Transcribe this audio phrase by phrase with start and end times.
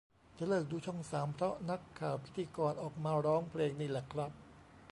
[0.39, 4.31] จะเลิกดูช่องสามเพราะนักข่าวพิธีกรออกมาร้องเพลงนี่แหละครับ